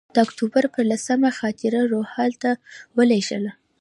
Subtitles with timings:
[0.15, 2.51] د اکتوبر پر لسمه خاطره روهیال ته
[2.97, 3.51] ولېږله.